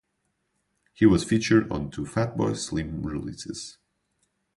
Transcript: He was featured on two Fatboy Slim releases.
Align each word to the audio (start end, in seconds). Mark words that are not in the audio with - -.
He 0.95 1.05
was 1.05 1.23
featured 1.23 1.71
on 1.71 1.91
two 1.91 2.05
Fatboy 2.05 2.57
Slim 2.57 3.03
releases. 3.03 3.77